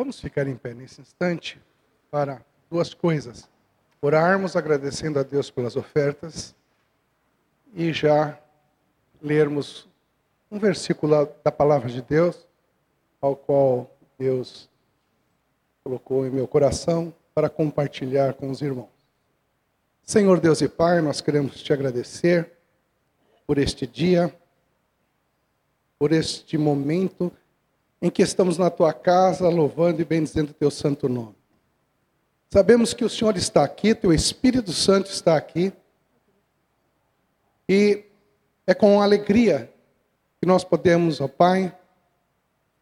[0.00, 1.60] Vamos ficar em pé nesse instante
[2.10, 3.46] para duas coisas.
[4.00, 6.54] Orarmos agradecendo a Deus pelas ofertas
[7.74, 8.40] e já
[9.20, 9.86] lermos
[10.50, 12.48] um versículo da palavra de Deus,
[13.20, 14.70] ao qual Deus
[15.84, 18.88] colocou em meu coração para compartilhar com os irmãos.
[20.02, 22.50] Senhor Deus e Pai, nós queremos te agradecer
[23.46, 24.34] por este dia,
[25.98, 27.30] por este momento
[28.00, 31.36] em que estamos na tua casa louvando e bendizendo o teu santo nome.
[32.52, 35.72] Sabemos que o Senhor está aqui, teu Espírito Santo está aqui,
[37.68, 38.04] e
[38.66, 39.72] é com alegria
[40.40, 41.72] que nós podemos, ó Pai,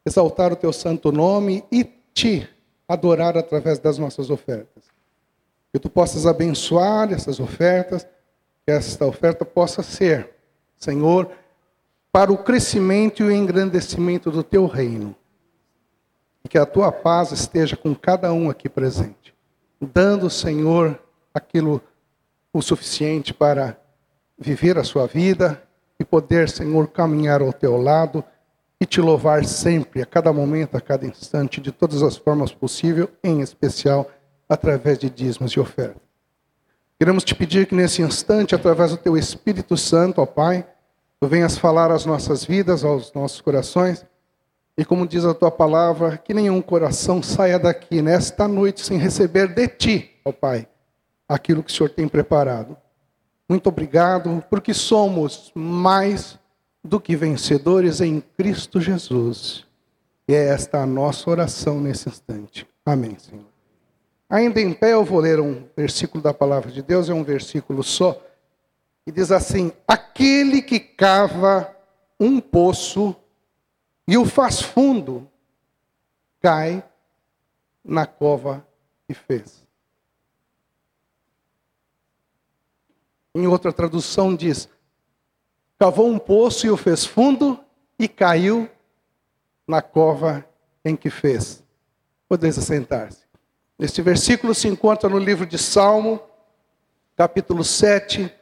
[0.07, 2.49] exaltar o teu santo nome e te
[2.89, 4.85] adorar através das nossas ofertas.
[5.71, 8.05] Que tu possas abençoar essas ofertas,
[8.65, 10.31] que esta oferta possa ser,
[10.79, 11.31] Senhor,
[12.13, 15.15] para o crescimento e o engrandecimento do teu reino.
[16.45, 19.35] E que a tua paz esteja com cada um aqui presente,
[19.81, 20.99] dando, Senhor,
[21.35, 21.83] aquilo
[22.53, 23.79] o suficiente para
[24.39, 25.63] viver a sua vida
[25.99, 28.25] e poder, Senhor, caminhar ao teu lado
[28.81, 33.09] e te louvar sempre, a cada momento, a cada instante, de todas as formas possíveis,
[33.23, 34.09] em especial
[34.49, 36.01] através de dízimos e ofertas.
[36.99, 40.67] Queremos te pedir que nesse instante, através do teu Espírito Santo, ó Pai,
[41.21, 44.05] tu venhas falar às nossas vidas, aos nossos corações,
[44.77, 49.49] e como diz a tua palavra, que nenhum coração saia daqui nesta noite sem receber
[49.49, 50.69] de ti, ó Pai,
[51.29, 52.77] aquilo que o Senhor tem preparado.
[53.49, 56.39] Muito obrigado, porque somos mais
[56.85, 59.67] do que vencedores em Cristo Jesus.
[60.29, 62.67] E é esta a nossa oração nesse instante.
[62.85, 63.47] Amém, Senhor.
[64.31, 67.83] Ainda em pé, eu vou ler um versículo da palavra de Deus, é um versículo
[67.83, 68.21] só,
[69.09, 71.75] e diz assim: Aquele que cava
[72.21, 73.17] um poço
[74.07, 75.27] e o faz fundo,
[76.43, 76.85] cai
[77.83, 78.69] na cova
[79.07, 79.65] que fez.
[83.35, 84.69] Em outra tradução diz:
[85.79, 87.59] cavou um poço e o fez fundo
[87.99, 88.69] e caiu
[89.67, 90.47] na cova
[90.85, 91.65] em que fez.
[92.29, 93.23] Podeis assentar-se.
[93.79, 96.21] Este versículo se encontra no livro de Salmo,
[97.17, 98.35] capítulo 7,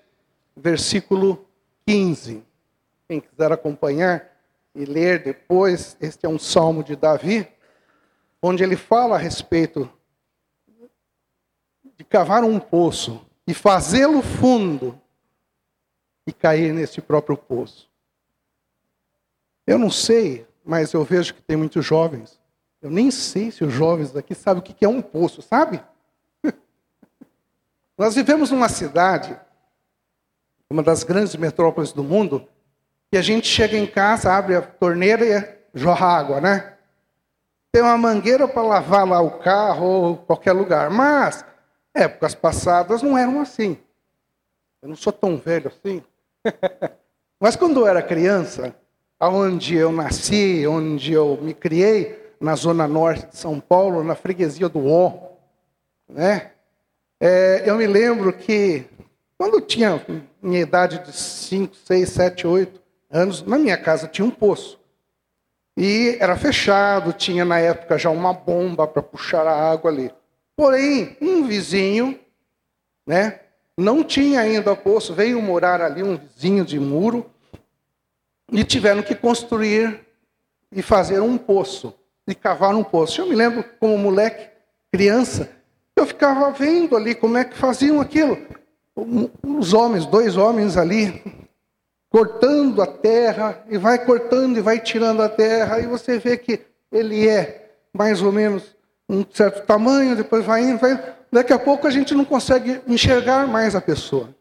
[0.56, 1.46] versículo
[1.86, 2.42] 15.
[3.08, 4.28] Quem quiser acompanhar
[4.74, 7.48] e ler depois, este é um salmo de Davi,
[8.42, 9.90] onde ele fala a respeito
[11.96, 15.00] de cavar um poço e fazê-lo fundo
[16.26, 17.88] e cair nesse próprio poço.
[19.66, 22.40] Eu não sei, mas eu vejo que tem muitos jovens.
[22.82, 25.82] Eu nem sei se os jovens daqui sabem o que é um poço, sabe?
[27.96, 29.38] Nós vivemos numa cidade,
[30.70, 32.46] uma das grandes metrópoles do mundo,
[33.10, 36.74] que a gente chega em casa, abre a torneira e jorra água, né?
[37.72, 40.90] Tem uma mangueira para lavar lá o carro ou qualquer lugar.
[40.90, 41.44] Mas
[41.94, 43.78] épocas passadas não eram assim.
[44.82, 46.02] Eu não sou tão velho assim.
[47.38, 48.74] Mas quando eu era criança,
[49.20, 54.68] aonde eu nasci, onde eu me criei, na zona norte de São Paulo, na freguesia
[54.68, 55.36] do O,
[56.08, 56.52] né?
[57.20, 58.84] É, eu me lembro que
[59.38, 60.04] quando tinha
[60.42, 62.80] minha idade de 5, 6, 7, 8
[63.10, 64.80] anos, na minha casa tinha um poço.
[65.76, 70.10] E era fechado, tinha na época já uma bomba para puxar a água ali.
[70.56, 72.18] Porém, um vizinho,
[73.06, 73.40] né,
[73.76, 77.30] não tinha ainda poço, veio morar ali um vizinho de muro
[78.50, 80.00] e tiveram que construir
[80.72, 81.94] e fazer um poço,
[82.26, 83.20] e cavar um poço.
[83.20, 84.48] Eu me lembro como moleque,
[84.90, 85.50] criança,
[85.94, 88.38] eu ficava vendo ali como é que faziam aquilo.
[88.96, 91.22] Os homens, dois homens ali,
[92.08, 96.64] cortando a terra, e vai cortando e vai tirando a terra, e você vê que
[96.90, 98.74] ele é mais ou menos
[99.08, 101.16] um certo tamanho, depois vai indo, vai.
[101.30, 104.34] Daqui a pouco a gente não consegue enxergar mais a pessoa.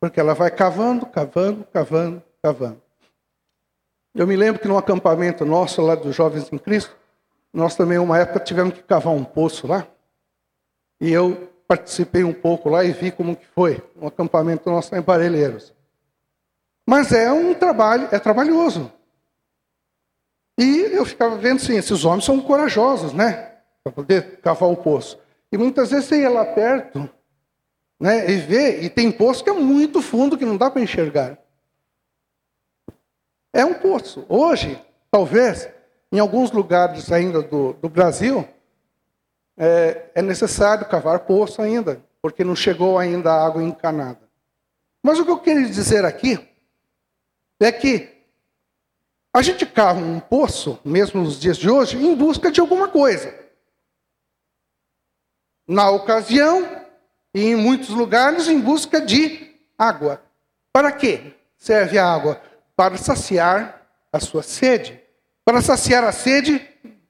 [0.00, 2.82] Porque ela vai cavando, cavando, cavando, cavando.
[4.14, 6.96] Eu me lembro que no acampamento nosso, lá dos Jovens em Cristo,
[7.52, 9.86] nós também, uma época, tivemos que cavar um poço lá.
[11.00, 15.00] E eu participei um pouco lá e vi como que foi um acampamento nosso em
[15.00, 15.72] Parelheiros.
[16.84, 18.92] Mas é um trabalho, é trabalhoso.
[20.58, 23.52] E eu ficava vendo assim, esses homens são corajosos, né?
[23.84, 25.16] Para poder cavar o poço.
[25.52, 27.08] E muitas vezes você ia lá perto,
[28.00, 28.28] né?
[28.28, 31.38] E vê, e tem poço que é muito fundo, que não dá para enxergar.
[33.52, 34.26] É um poço.
[34.28, 34.76] Hoje,
[35.08, 35.68] talvez,
[36.10, 38.44] em alguns lugares ainda do, do Brasil,
[39.56, 44.20] é, é necessário cavar poço ainda, porque não chegou ainda a água encanada.
[45.02, 46.38] Mas o que eu queria dizer aqui
[47.58, 48.20] é que
[49.32, 53.32] A gente cava um poço, mesmo nos dias de hoje, em busca de alguma coisa.
[55.68, 56.84] Na ocasião,
[57.32, 60.20] e em muitos lugares, em busca de água.
[60.72, 62.42] Para quê serve a água?
[62.74, 65.00] Para saciar a sua sede.
[65.44, 66.60] Para saciar a sede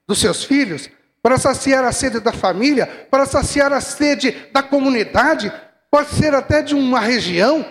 [0.06, 0.90] dos seus filhos.
[1.22, 2.86] Para saciar a sede da família.
[3.10, 5.52] Para saciar a sede da comunidade.
[5.90, 7.64] Pode ser até de uma região.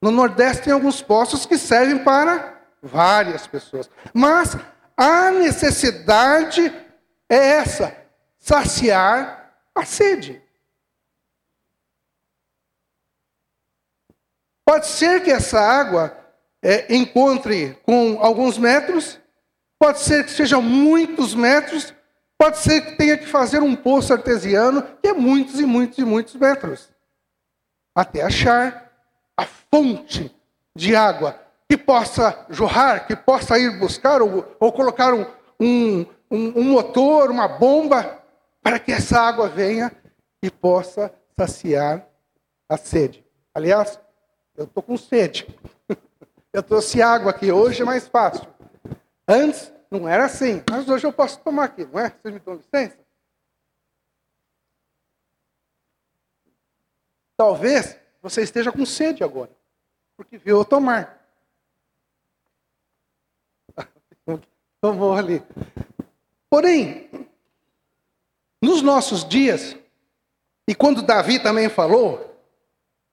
[0.00, 3.90] No Nordeste tem alguns poços que servem para várias pessoas.
[4.12, 4.56] Mas
[4.96, 6.72] a necessidade
[7.28, 7.96] é essa:
[8.38, 10.42] saciar a sede.
[14.64, 16.14] Pode ser que essa água
[16.62, 19.18] é, encontre com alguns metros,
[19.78, 21.94] pode ser que seja muitos metros,
[22.38, 26.04] pode ser que tenha que fazer um poço artesiano, que é muitos e muitos e
[26.04, 26.88] muitos metros,
[27.94, 28.92] até achar
[29.36, 30.34] a fonte
[30.74, 31.38] de água
[31.68, 35.26] que possa jorrar, que possa ir buscar ou, ou colocar um,
[35.60, 38.22] um, um, motor, uma bomba,
[38.62, 39.92] para que essa água venha
[40.42, 42.06] e possa saciar
[42.68, 43.24] a sede.
[43.52, 44.00] Aliás,
[44.56, 45.46] eu estou com sede.
[46.50, 48.48] Eu trouxe água aqui, hoje é mais fácil.
[49.28, 52.10] Antes não era assim, mas hoje eu posso tomar aqui, não é?
[52.10, 52.98] Vocês me dão licença?
[57.36, 59.50] Talvez você esteja com sede agora,
[60.16, 61.24] porque viu eu tomar.
[64.80, 65.42] Tomou ali.
[66.50, 67.08] Porém,
[68.60, 69.76] nos nossos dias,
[70.66, 72.36] e quando Davi também falou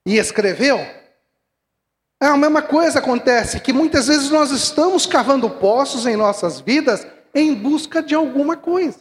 [0.05, 0.77] e escreveu,
[2.19, 7.53] a mesma coisa acontece, que muitas vezes nós estamos cavando poços em nossas vidas em
[7.53, 8.99] busca de alguma coisa.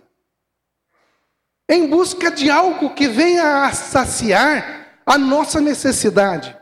[1.69, 6.56] Em busca de algo que venha a saciar a nossa necessidade.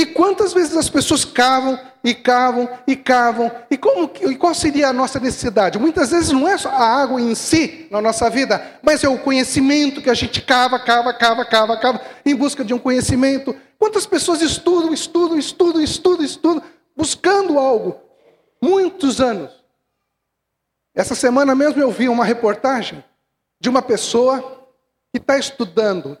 [0.00, 4.88] E quantas vezes as pessoas cavam e cavam e cavam, e, como, e qual seria
[4.88, 5.78] a nossa necessidade?
[5.78, 9.18] Muitas vezes não é só a água em si na nossa vida, mas é o
[9.18, 13.54] conhecimento que a gente cava, cava, cava, cava, cava, em busca de um conhecimento.
[13.78, 16.62] Quantas pessoas estudam, estudam, estudam, estudam, estudam,
[16.96, 18.00] buscando algo?
[18.58, 19.50] Muitos anos.
[20.94, 23.04] Essa semana mesmo eu vi uma reportagem
[23.60, 24.66] de uma pessoa
[25.12, 26.16] que está estudando,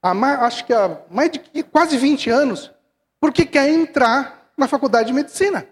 [0.00, 2.70] há mais, acho que há mais de quase 20 anos,
[3.20, 5.68] porque quer entrar na faculdade de medicina.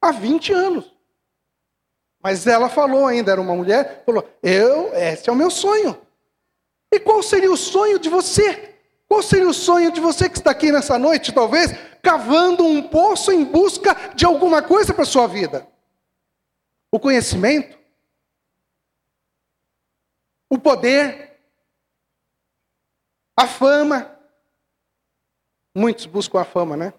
[0.00, 0.92] Há 20 anos.
[2.22, 6.00] Mas ela falou ainda, era uma mulher, falou: "Eu, esse é o meu sonho".
[6.90, 8.74] E qual seria o sonho de você?
[9.06, 11.72] Qual seria o sonho de você que está aqui nessa noite, talvez,
[12.02, 15.68] cavando um poço em busca de alguma coisa para a sua vida?
[16.90, 17.78] O conhecimento?
[20.48, 21.38] O poder?
[23.36, 24.13] A fama?
[25.74, 26.94] Muitos buscam a fama, né?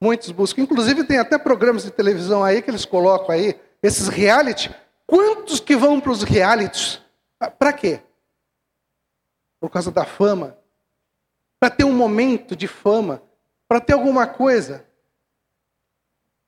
[0.00, 0.62] Muitos buscam.
[0.62, 4.74] Inclusive tem até programas de televisão aí que eles colocam aí, esses reality.
[5.06, 7.00] Quantos que vão para os realities?
[7.58, 8.00] Para quê?
[9.60, 10.56] Por causa da fama.
[11.60, 13.22] Para ter um momento de fama.
[13.68, 14.86] Para ter alguma coisa.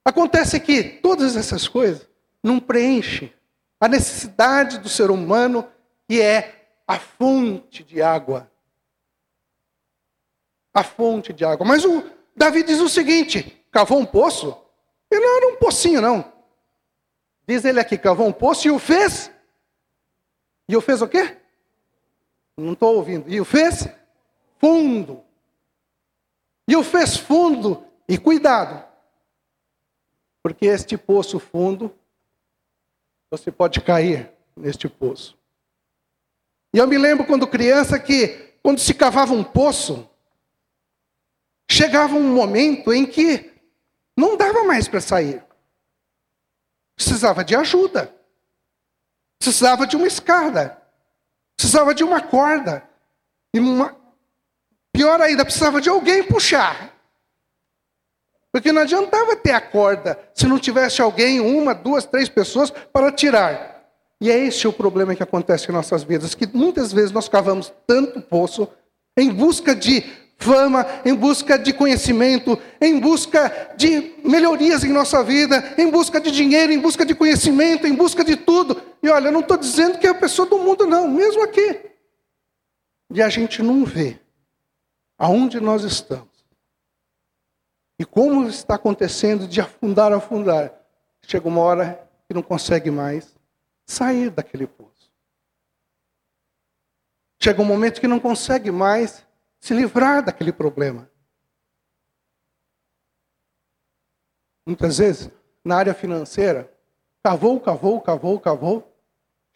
[0.05, 2.09] Acontece que todas essas coisas
[2.43, 3.33] não preenchem
[3.79, 5.69] a necessidade do ser humano,
[6.09, 8.51] que é a fonte de água
[10.73, 11.67] a fonte de água.
[11.67, 14.57] Mas o Davi diz o seguinte: cavou um poço.
[15.11, 16.33] E não era um pocinho, não.
[17.47, 19.31] Diz ele aqui, cavou um poço e o fez.
[20.69, 21.37] E o fez o quê?
[22.57, 23.29] Não estou ouvindo.
[23.29, 23.89] E o fez
[24.59, 25.25] fundo.
[26.69, 27.85] E o fez fundo.
[28.09, 28.85] E cuidado.
[30.43, 31.95] Porque este poço fundo,
[33.31, 35.37] você pode cair neste poço.
[36.73, 40.09] E eu me lembro quando criança que, quando se cavava um poço,
[41.71, 43.49] chegava um momento em que
[44.17, 45.43] não dava mais para sair.
[46.97, 48.13] Precisava de ajuda.
[49.39, 50.77] Precisava de uma escada.
[51.57, 52.83] Precisava de uma corda.
[53.55, 53.97] E uma...
[54.93, 56.93] pior ainda, precisava de alguém puxar.
[58.53, 63.13] Porque não adiantava ter a corda se não tivesse alguém, uma, duas, três pessoas para
[63.13, 63.89] tirar.
[64.21, 67.73] E é esse o problema que acontece em nossas vidas, que muitas vezes nós cavamos
[67.87, 68.69] tanto poço
[69.17, 70.03] em busca de
[70.41, 76.31] fama, em busca de conhecimento, em busca de melhorias em nossa vida, em busca de
[76.31, 78.81] dinheiro, em busca de conhecimento, em busca de tudo.
[79.03, 81.81] E olha, eu não estou dizendo que é a pessoa do mundo, não, mesmo aqui.
[83.13, 84.19] E a gente não vê
[85.19, 86.29] aonde nós estamos.
[87.99, 90.73] E como está acontecendo de afundar, afundar.
[91.27, 93.37] Chega uma hora que não consegue mais
[93.85, 95.13] sair daquele poço.
[97.43, 99.23] Chega um momento que não consegue mais
[99.61, 101.11] se livrar daquele problema.
[104.71, 105.31] muitas vezes,
[105.65, 106.73] na área financeira,
[107.23, 108.97] cavou, cavou, cavou, cavou.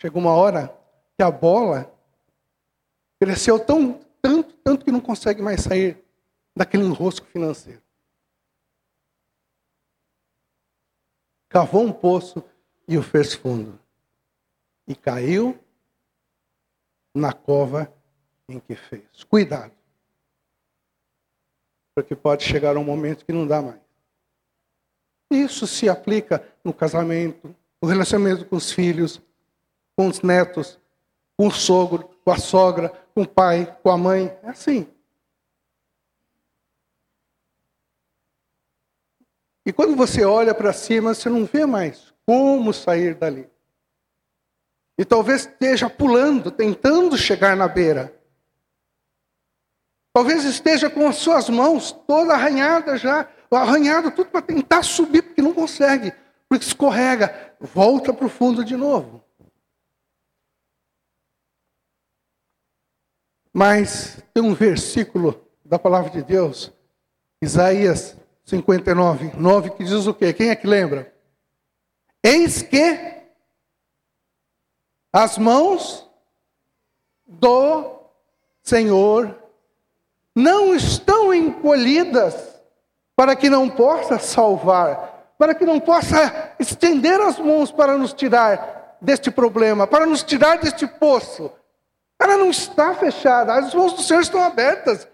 [0.00, 0.76] Chegou uma hora
[1.16, 1.90] que a bola
[3.20, 6.04] cresceu tão, tanto, tanto que não consegue mais sair
[6.54, 7.82] daquele enrosco financeiro.
[11.48, 12.42] Cavou um poço
[12.88, 13.78] e o fez fundo.
[14.86, 15.58] E caiu
[17.14, 17.94] na cova
[18.48, 19.22] em que fez.
[19.22, 19.72] Cuidado.
[21.94, 23.80] Porque pode chegar um momento que não dá mais.
[25.30, 29.20] Isso se aplica no casamento, no relacionamento com os filhos,
[29.96, 30.78] com os netos,
[31.36, 34.36] com o sogro, com a sogra, com o pai, com a mãe.
[34.42, 34.86] É assim.
[39.66, 43.48] E quando você olha para cima, você não vê mais como sair dali.
[44.96, 48.14] E talvez esteja pulando, tentando chegar na beira.
[50.14, 55.42] Talvez esteja com as suas mãos toda arranhada já, arranhado tudo para tentar subir, porque
[55.42, 56.14] não consegue,
[56.48, 59.24] porque escorrega, volta para o fundo de novo.
[63.52, 66.72] Mas tem um versículo da palavra de Deus,
[67.42, 70.32] Isaías 59, 9, que diz o quê?
[70.32, 71.12] Quem é que lembra?
[72.22, 73.20] Eis que
[75.12, 76.08] as mãos
[77.26, 77.98] do
[78.62, 79.43] Senhor
[80.34, 82.34] não estão encolhidas
[83.16, 88.96] para que não possa salvar, para que não possa estender as mãos para nos tirar
[89.00, 91.52] deste problema, para nos tirar deste poço.
[92.20, 95.06] Ela não está fechada, as mãos do Senhor estão abertas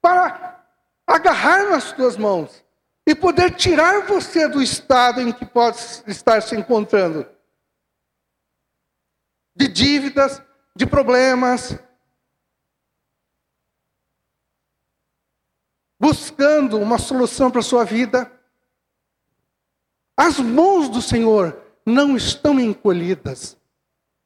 [0.00, 0.64] para
[1.06, 2.64] agarrar nas tuas mãos
[3.06, 7.26] e poder tirar você do estado em que pode estar se encontrando
[9.54, 10.40] de dívidas,
[10.74, 11.78] de problemas,
[16.02, 18.28] buscando uma solução para a sua vida.
[20.16, 21.56] As mãos do Senhor
[21.86, 23.56] não estão encolhidas,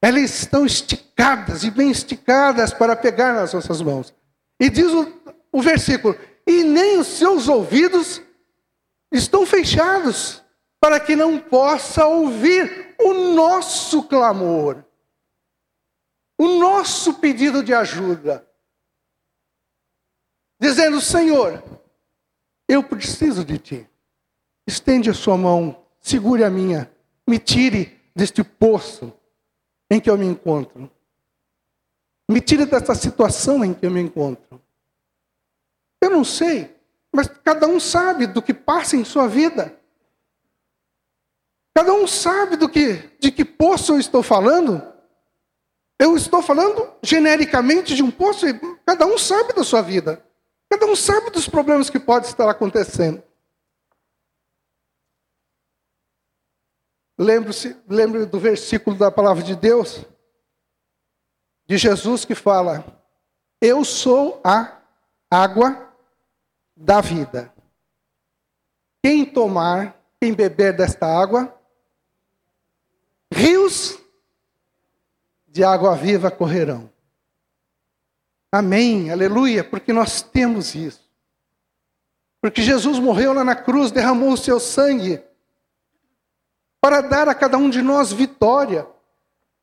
[0.00, 4.14] elas estão esticadas e bem esticadas para pegar nas nossas mãos.
[4.59, 5.12] E diz o,
[5.52, 8.23] o versículo: e nem os seus ouvidos
[9.12, 10.42] estão fechados,
[10.80, 14.83] para que não possa ouvir o nosso clamor,
[16.38, 18.46] o nosso pedido de ajuda
[20.58, 21.62] dizendo: Senhor,
[22.68, 23.90] eu preciso de ti.
[24.66, 26.90] Estende a sua mão, segure a minha,
[27.26, 29.12] me tire deste poço
[29.90, 30.90] em que eu me encontro.
[32.28, 34.60] Me tire dessa situação em que eu me encontro.
[36.02, 36.75] Eu não sei,
[37.12, 39.78] mas cada um sabe do que passa em sua vida.
[41.75, 44.82] Cada um sabe do que, de que poço eu estou falando.
[45.98, 50.25] Eu estou falando genericamente de um poço, e cada um sabe da sua vida.
[50.68, 53.23] Cada um sabe dos problemas que pode estar acontecendo.
[57.18, 60.04] Lembre-se, lembre do versículo da palavra de Deus,
[61.66, 62.85] de Jesus que fala:
[63.61, 64.80] Eu sou a
[65.30, 65.94] água
[66.76, 67.52] da vida.
[69.02, 71.58] Quem tomar, quem beber desta água,
[73.32, 73.99] rios
[75.46, 76.90] de água viva correrão.
[78.50, 81.07] Amém, aleluia, porque nós temos isso.
[82.41, 85.23] Porque Jesus morreu lá na cruz, derramou o seu sangue
[86.81, 88.87] para dar a cada um de nós vitória.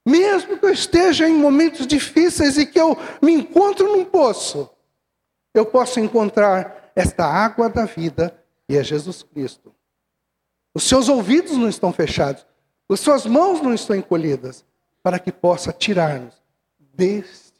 [0.06, 4.70] Mesmo que eu esteja em momentos difíceis e que eu me encontro num poço,
[5.54, 8.38] eu posso encontrar esta água da vida,
[8.68, 9.74] que é Jesus Cristo.
[10.75, 12.46] Os seus ouvidos não estão fechados,
[12.90, 14.66] as suas mãos não estão encolhidas,
[15.02, 16.36] para que possa tirar-nos
[16.80, 17.52] desse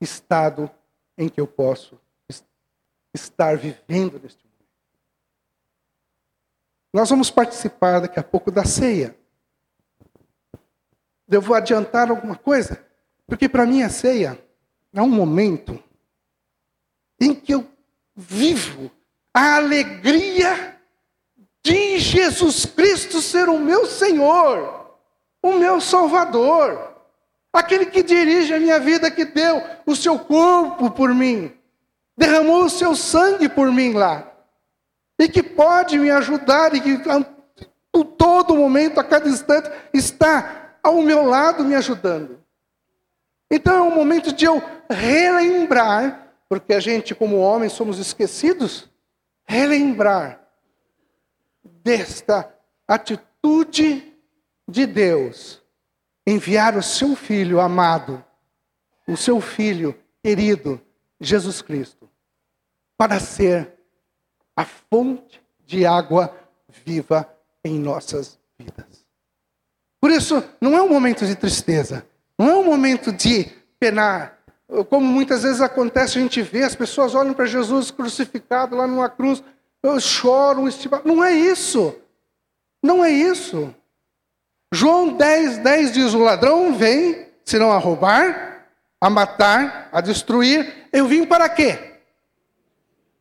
[0.00, 0.70] estado
[1.16, 1.98] em que eu posso
[3.14, 4.48] estar vivendo neste mundo.
[6.92, 9.16] Nós vamos participar daqui a pouco da ceia.
[11.28, 12.84] Eu vou adiantar alguma coisa,
[13.26, 14.42] porque para mim a ceia
[14.92, 15.82] é um momento
[17.20, 17.68] em que eu
[18.14, 18.90] vivo
[19.34, 20.80] a alegria
[21.62, 24.96] de Jesus Cristo ser o meu Senhor,
[25.42, 26.97] o meu Salvador.
[27.52, 31.52] Aquele que dirige a minha vida, que deu o seu corpo por mim,
[32.16, 34.30] derramou o seu sangue por mim lá,
[35.18, 37.24] e que pode me ajudar, e que a
[38.04, 42.38] todo momento, a cada instante, está ao meu lado me ajudando.
[43.50, 48.88] Então é um momento de eu relembrar, porque a gente, como homens, somos esquecidos,
[49.46, 50.40] relembrar
[51.64, 52.54] desta
[52.86, 54.14] atitude
[54.68, 55.62] de Deus
[56.30, 58.22] enviar o seu filho amado,
[59.06, 60.80] o seu filho querido,
[61.20, 62.08] Jesus Cristo,
[62.96, 63.72] para ser
[64.54, 66.34] a fonte de água
[66.84, 67.28] viva
[67.64, 69.06] em nossas vidas.
[70.00, 72.06] Por isso, não é um momento de tristeza,
[72.38, 74.38] não é um momento de penar.
[74.90, 79.08] Como muitas vezes acontece, a gente vê, as pessoas olham para Jesus crucificado lá numa
[79.08, 79.42] cruz,
[80.00, 80.64] choram,
[81.04, 81.94] não é isso.
[82.82, 83.74] Não é isso.
[84.72, 88.66] João 10, 10 diz: O ladrão vem, senão a roubar,
[89.00, 90.88] a matar, a destruir.
[90.92, 92.00] Eu vim para quê?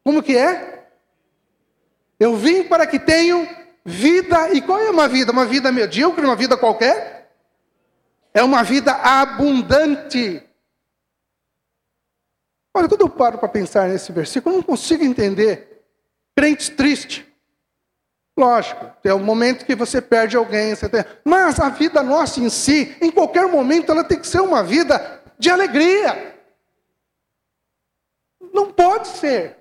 [0.04, 0.88] Como que é?
[2.20, 3.48] Eu vim para que tenham
[3.86, 4.54] vida.
[4.54, 5.32] E qual é uma vida?
[5.32, 7.32] Uma vida medíocre, uma vida qualquer?
[8.34, 10.44] É uma vida abundante.
[12.74, 15.84] Olha, quando eu paro para pensar nesse versículo, eu não consigo entender.
[16.36, 17.27] Crente triste.
[18.38, 21.04] Lógico, tem um momento que você perde alguém, tem...
[21.26, 25.24] mas a vida nossa em si, em qualquer momento, ela tem que ser uma vida
[25.40, 26.36] de alegria.
[28.54, 29.58] Não pode ser,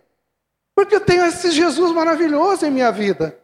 [0.74, 3.38] porque eu tenho esse Jesus maravilhoso em minha vida.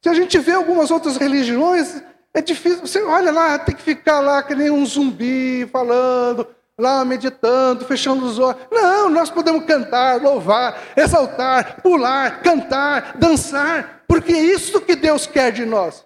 [0.00, 2.00] Se a gente vê algumas outras religiões,
[2.32, 2.86] é difícil.
[2.86, 6.46] Você olha lá, tem que ficar lá que nem um zumbi falando,
[6.78, 8.60] lá meditando, fechando os olhos.
[8.70, 15.52] Não, nós podemos cantar, louvar, exaltar, pular, cantar, dançar, porque é isso que Deus quer
[15.52, 16.04] de nós.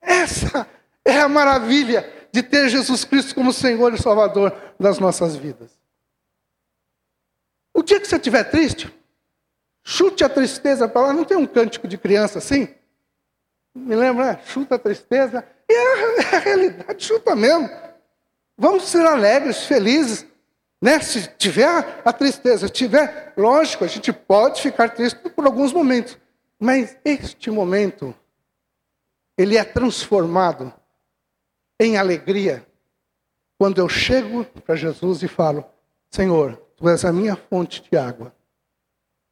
[0.00, 0.66] Essa
[1.04, 5.70] é a maravilha de ter Jesus Cristo como Senhor e Salvador das nossas vidas.
[7.74, 8.92] O dia que você estiver triste,
[9.82, 11.12] chute a tristeza para lá.
[11.12, 12.68] Não tem um cântico de criança assim?
[13.74, 14.40] Me lembra, né?
[14.44, 17.70] chuta a tristeza e é a realidade chuta mesmo.
[18.58, 20.26] Vamos ser alegres, felizes.
[20.82, 20.98] Né?
[21.00, 26.18] Se tiver a tristeza, se tiver, lógico, a gente pode ficar triste por alguns momentos.
[26.58, 28.14] Mas este momento,
[29.38, 30.72] ele é transformado
[31.78, 32.66] em alegria
[33.58, 35.64] quando eu chego para Jesus e falo:
[36.10, 38.34] Senhor, tu és a minha fonte de água.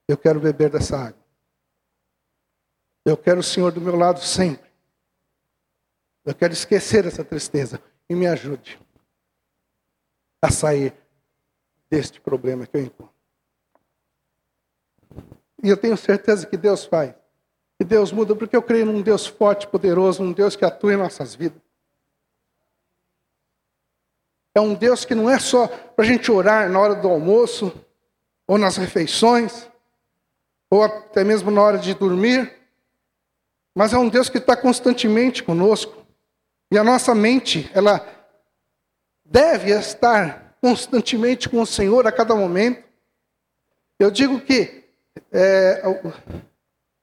[0.07, 1.25] Eu quero beber dessa água.
[3.04, 4.68] Eu quero o Senhor do meu lado sempre.
[6.29, 8.79] Eu quero esquecer essa tristeza e me ajude
[10.43, 10.93] a sair
[11.88, 13.14] deste problema que eu encontro.
[15.64, 17.14] E eu tenho certeza que Deus faz.
[17.79, 20.99] Que Deus muda, porque eu creio num Deus forte, poderoso, num Deus que atua em
[20.99, 21.62] nossas vidas.
[24.55, 27.73] É um Deus que não é só para a gente orar na hora do almoço,
[28.47, 29.67] ou nas refeições,
[30.69, 32.55] ou até mesmo na hora de dormir,
[33.75, 36.07] mas é um Deus que está constantemente conosco.
[36.70, 38.07] E a nossa mente, ela
[39.24, 42.85] deve estar constantemente com o Senhor a cada momento.
[43.98, 44.85] Eu digo que,
[45.33, 46.12] é, o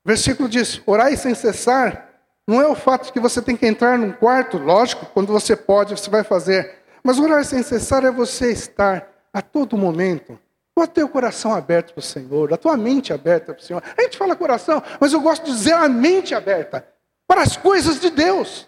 [0.04, 2.10] versículo diz: orai sem cessar.
[2.48, 5.98] Não é o fato que você tem que entrar num quarto, lógico, quando você pode,
[5.98, 6.76] você vai fazer.
[7.04, 10.40] Mas orar sem cessar é você estar a todo momento
[10.76, 13.82] com o teu coração aberto para o Senhor, a tua mente aberta para o Senhor.
[13.98, 16.86] A gente fala coração, mas eu gosto de dizer a mente aberta
[17.28, 18.68] para as coisas de Deus.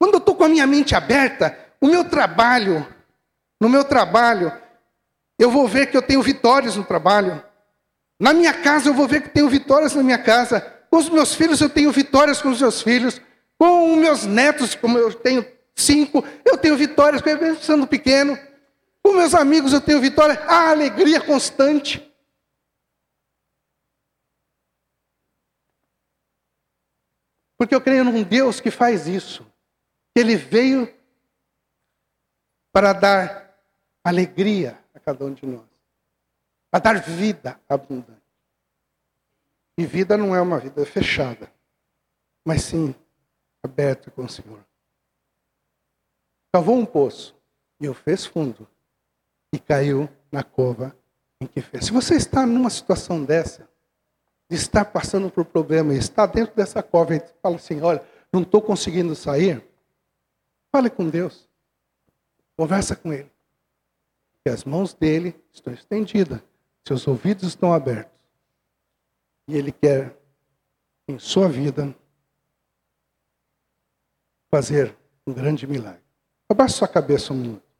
[0.00, 2.86] Quando eu estou com a minha mente aberta, o meu trabalho,
[3.60, 4.50] no meu trabalho,
[5.38, 7.44] eu vou ver que eu tenho vitórias no trabalho.
[8.18, 10.62] Na minha casa, eu vou ver que tenho vitórias na minha casa.
[10.88, 13.20] Com os meus filhos, eu tenho vitórias com os meus filhos.
[13.58, 17.22] Com os meus netos, como eu tenho cinco, eu tenho vitórias,
[17.60, 18.38] sendo pequeno.
[19.02, 20.38] Com meus amigos, eu tenho vitórias.
[20.48, 22.10] A alegria constante.
[27.58, 29.49] Porque eu creio num Deus que faz isso.
[30.20, 30.92] Ele veio
[32.72, 33.58] para dar
[34.04, 35.66] alegria a cada um de nós,
[36.70, 38.20] a dar vida abundante.
[39.78, 41.50] E vida não é uma vida fechada,
[42.44, 42.94] mas sim
[43.62, 44.64] aberta com o Senhor.
[46.52, 47.34] Cavou um poço
[47.80, 48.68] e o fez fundo
[49.52, 50.94] e caiu na cova
[51.40, 51.86] em que fez.
[51.86, 53.68] Se você está numa situação dessa,
[54.50, 58.42] de estar passando por problema e está dentro dessa cova e fala assim, olha, não
[58.42, 59.64] estou conseguindo sair,
[60.70, 61.48] Fale com Deus.
[62.56, 63.30] Conversa com Ele.
[64.44, 66.40] Que as mãos dele estão estendidas,
[66.86, 68.18] seus ouvidos estão abertos.
[69.48, 70.16] E Ele quer,
[71.08, 71.94] em sua vida,
[74.50, 76.02] fazer um grande milagre.
[76.48, 77.70] Abaixe sua cabeça um minuto.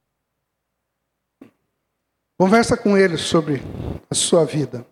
[2.37, 3.61] Conversa com Ele sobre
[4.09, 4.85] a sua vida.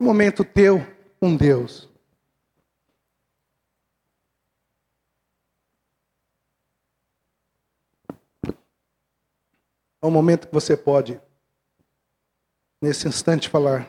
[0.00, 0.80] Um momento teu
[1.20, 1.91] com Deus.
[10.02, 11.20] É um momento que você pode,
[12.82, 13.88] nesse instante, falar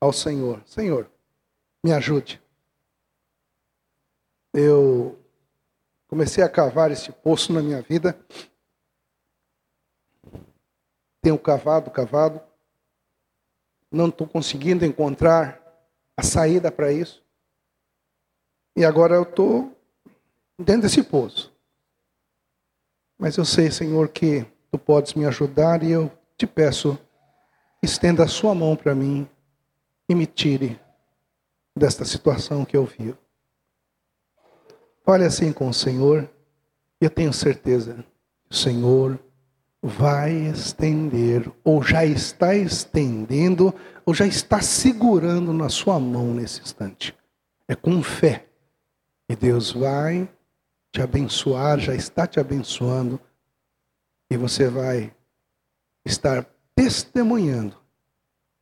[0.00, 1.10] ao Senhor: Senhor,
[1.84, 2.40] me ajude.
[4.54, 5.18] Eu
[6.06, 8.24] comecei a cavar esse poço na minha vida.
[11.20, 12.40] Tenho cavado, cavado.
[13.90, 15.60] Não estou conseguindo encontrar
[16.16, 17.20] a saída para isso.
[18.76, 19.76] E agora eu estou
[20.56, 21.52] dentro desse poço.
[23.20, 26.98] Mas eu sei, Senhor, que tu podes me ajudar e eu te peço,
[27.82, 29.28] estenda a sua mão para mim
[30.08, 30.80] e me tire
[31.76, 33.18] desta situação que eu vivo.
[35.04, 36.30] Fale assim com o Senhor,
[36.98, 38.02] e eu tenho certeza
[38.50, 39.18] o Senhor
[39.82, 43.74] vai estender, ou já está estendendo,
[44.06, 47.14] ou já está segurando na sua mão nesse instante.
[47.68, 48.46] É com fé.
[49.28, 50.26] E Deus vai
[50.92, 53.20] te abençoar, já está te abençoando,
[54.30, 55.14] e você vai
[56.04, 57.76] estar testemunhando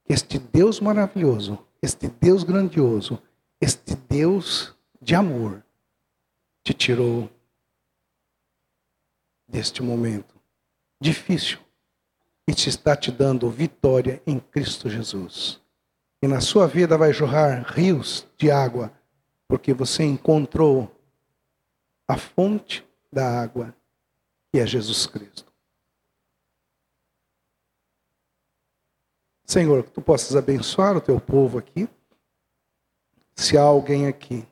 [0.04, 3.22] que este Deus maravilhoso, este Deus grandioso,
[3.60, 5.62] este Deus de amor,
[6.62, 7.30] te tirou
[9.46, 10.34] deste momento
[11.00, 11.58] difícil
[12.46, 15.60] e te está te dando vitória em Cristo Jesus.
[16.22, 18.92] E na sua vida vai jorrar rios de água,
[19.46, 20.90] porque você encontrou
[22.08, 23.74] a fonte da água,
[24.50, 25.52] que é Jesus Cristo.
[29.44, 31.88] Senhor, que tu possas abençoar o teu povo aqui.
[33.36, 34.46] Se há alguém aqui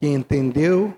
[0.00, 0.96] que entendeu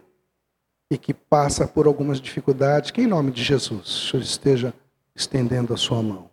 [0.90, 4.74] e que passa por algumas dificuldades, que em nome de Jesus, o Senhor esteja
[5.14, 6.31] estendendo a sua mão.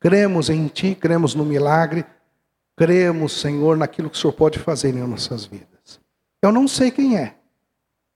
[0.00, 2.04] Cremos em Ti, cremos no milagre,
[2.76, 6.00] cremos, Senhor, naquilo que o Senhor pode fazer em nossas vidas.
[6.40, 7.36] Eu não sei quem é,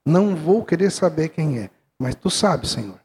[0.07, 3.01] não vou querer saber quem é, mas Tu sabes, Senhor,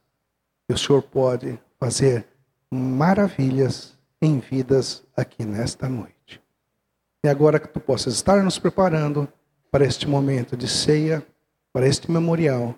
[0.67, 2.27] que o Senhor pode fazer
[2.71, 6.41] maravilhas em vidas aqui nesta noite.
[7.25, 9.27] E agora que Tu possas estar nos preparando
[9.71, 11.25] para este momento de ceia
[11.73, 12.75] para este memorial,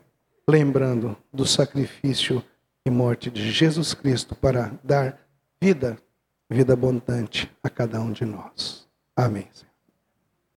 [0.47, 2.43] lembrando do sacrifício
[2.85, 5.19] e morte de Jesus Cristo para dar
[5.61, 5.97] vida,
[6.49, 8.87] vida abundante a cada um de nós.
[9.15, 9.47] Amém.